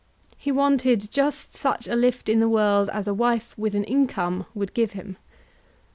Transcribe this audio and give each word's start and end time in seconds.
He 0.35 0.51
wanted 0.51 1.11
just 1.11 1.53
such 1.55 1.87
a 1.87 1.95
lift 1.95 2.27
in 2.27 2.39
the 2.39 2.49
world 2.49 2.89
as 2.89 3.07
a 3.07 3.13
wife 3.13 3.55
with 3.55 3.75
an 3.75 3.83
income 3.83 4.47
would 4.55 4.73
give 4.73 4.93
him. 4.93 5.15